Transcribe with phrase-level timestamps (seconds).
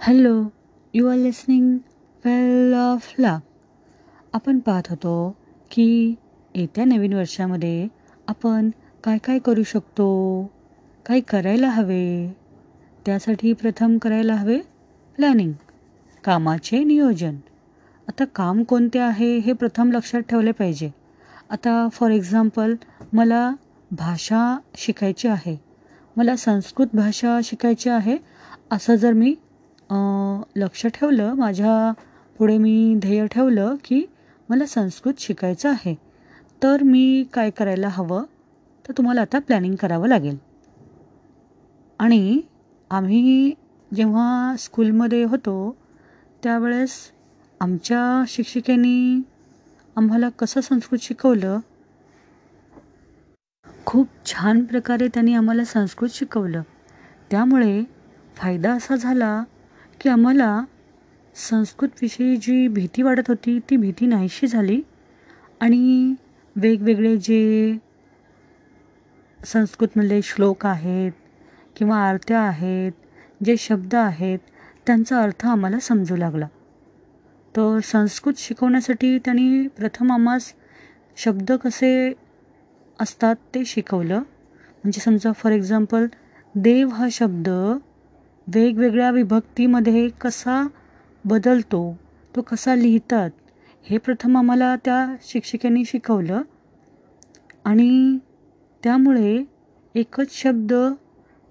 [0.00, 0.44] Hello
[0.94, 1.78] you are listening
[2.24, 3.38] well of luck
[4.32, 5.36] आपण पाहत होतो
[5.70, 6.14] की
[6.54, 7.88] येत्या नवीन वर्षामध्ये
[8.28, 8.70] आपण
[9.04, 10.42] काय काय करू शकतो?
[11.06, 12.34] काय करायला हवे?
[13.06, 14.58] त्यासाठी प्रथम करायला हवे
[15.16, 15.52] प्लॅनिंग
[16.24, 17.36] कामाचे नियोजन.
[18.08, 20.90] आता काम कोणते आहे हे प्रथम लक्षात ठेवले पाहिजे.
[21.50, 22.74] आता फॉर एक्झाम्पल
[23.12, 23.54] मला
[23.90, 25.60] भाषा शिकायची आहे.
[26.16, 28.16] मला संस्कृत भाषा शिकायची आहे.
[28.70, 29.34] असं जर मी
[30.56, 31.92] लक्ष ठेवलं माझ्या
[32.38, 34.04] पुढे मी ध्येय ठेवलं की
[34.48, 35.94] मला संस्कृत शिकायचं आहे.
[36.62, 38.24] तर मी काय करायला हवं?
[38.88, 40.36] तर तुम्हाला आता प्लॅनिंग करावं लागेल.
[41.98, 42.40] आणि
[42.90, 43.52] आम्ही
[43.94, 45.76] जेव्हा स्कूलमध्ये होतो
[46.42, 47.12] त्यावेळेस
[47.60, 49.22] आमच्या शिक्षिकेने
[49.96, 51.58] आम्हाला कसं संस्कृत शिकवलं?
[53.86, 56.62] खूप छान प्रकारे त्यांनी आम्हाला संस्कृत शिकवलं.
[57.30, 57.82] त्यामुळे
[58.36, 59.44] फायदा असा झाला
[60.00, 60.64] की आम्हाला
[61.34, 64.80] संस्कृतविषयी जी भीती वाटत होती ती भीती नाहीशी झाली.
[65.60, 66.14] आणि
[66.56, 67.78] वेगवेगळे जे
[69.44, 71.12] संस्कृतमधले श्लोक आहेत
[71.76, 72.92] किंवा आरत्या आहेत
[73.44, 74.38] जे शब्द आहेत
[74.86, 76.46] त्यांचा अर्थ आम्हाला समजू लागला.
[77.56, 80.52] तर संस्कृत शिकवण्यासाठी त्यांनी प्रथम आम्हास
[81.16, 82.12] शब्द कसे
[83.00, 84.18] असतात ते शिकवलं.
[84.18, 86.06] म्हणजे समजा फॉर एक्झाम्पल
[86.54, 87.48] देव हा शब्द
[88.54, 90.62] वेगवेगळ्या विभक्तीमध्ये कसा
[91.24, 91.80] बदलतो
[92.34, 93.30] तो कसा लिहितात
[93.86, 96.42] हे प्रथम आम्हाला त्या शिक्षिकेने शिकवलं.
[97.64, 98.18] आणि
[98.82, 99.42] त्यामुळे
[99.94, 100.72] एकच शब्द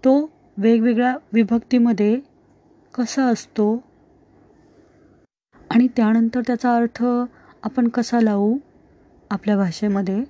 [0.03, 0.13] तो
[0.57, 2.19] वेगवेगळ्या विभक्तीमध्ये
[2.93, 3.73] कसा असतो
[5.55, 7.03] आणि त्यानंतर त्याचा अर्थ
[7.63, 8.57] आपण कसा लावू
[9.31, 10.23] आपल्या भाषेमध्ये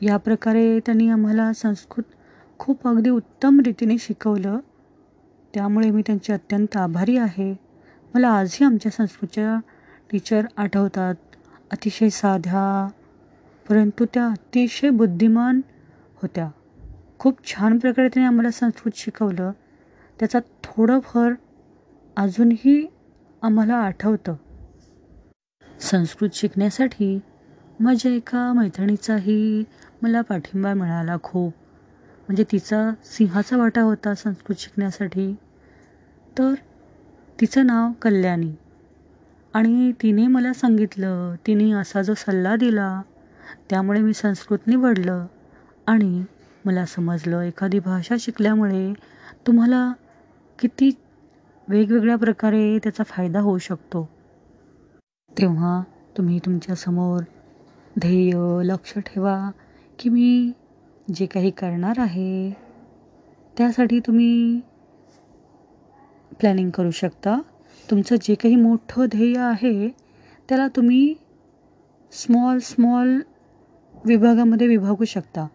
[0.00, 2.04] या प्रकारे त्यांनी आम्हाला संस्कृत
[2.58, 4.58] खूप अगदी उत्तम रीतीने शिकवलं.
[5.54, 7.52] त्यामुळे मी त्यांचे अत्यंत आभारी आहे.
[8.14, 9.58] मला आजही आमच्या संस्कृतच्या
[10.10, 11.14] टीचर आठवतात.
[11.72, 12.88] अतिशय साध्या
[13.68, 15.60] परंतु त्या अतिशय बुद्धिमान
[16.22, 16.50] होत्या.
[17.18, 19.52] खूप छान प्रकारे त्याने आम्हाला संस्कृत शिकवलं.
[20.18, 21.32] त्याचा थोडंफार
[22.16, 22.86] अजूनही
[23.42, 24.34] आम्हाला आठवतं.
[25.80, 27.18] संस्कृत शिकण्यासाठी
[27.80, 29.64] माझ्या एका मैत्रिणीचाही
[30.02, 31.52] मला पाठिंबा मिळाला खूप.
[32.18, 35.34] म्हणजे तिचा सिंहाचा वाटा होता संस्कृत शिकण्यासाठी.
[36.36, 36.54] तर
[37.38, 38.52] तिचं नाव कल्याणी.
[39.54, 42.90] आणि तिने मला सांगितलं तिने असा जो सल्ला दिला
[43.70, 45.26] त्यामुळे मी संस्कृत निवडलं
[45.86, 46.22] आणि
[46.64, 48.92] मला समजलं एखादी भाषा शिकल्यामुळे
[49.46, 49.90] तुम्हाला
[50.58, 50.90] किती
[51.68, 54.08] वेगवेगळ्या प्रकारे त्याचा फायदा होऊ शकतो.
[55.32, 55.82] तेव्हा
[56.16, 57.22] तुम्ही तुमच्यासमोर
[57.96, 58.32] ध्येय
[58.64, 59.38] लक्ष ठेवा
[59.98, 60.52] की मी
[61.08, 62.50] जे काही करणार आहे
[63.56, 64.60] त्यासाठी तुम्ही
[66.40, 67.40] प्लॅनिंग करू शकता.
[67.90, 69.88] तुमचं जे काही मोठं ध्येय आहे
[70.48, 71.14] त्याला तुम्ही
[72.12, 73.18] स्मॉल स्मॉल
[74.04, 75.46] विभागामध्ये विभागू शकता.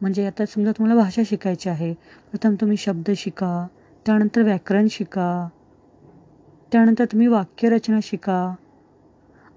[0.00, 1.92] म्हणजे आता समजा तुम्हाला भाषा शिकायची आहे
[2.30, 3.66] प्रथम तुम्ही शब्द शिका
[4.06, 5.48] त्यानंतर व्याकरण शिका
[6.72, 8.54] त्यानंतर तुम्ही वाक्यरचना शिका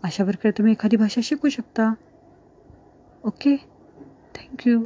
[0.03, 1.93] अशा प्रकारे तुम्ही एखादी भाषा शिकू शकता.
[3.23, 3.55] Okay
[4.35, 4.83] thank you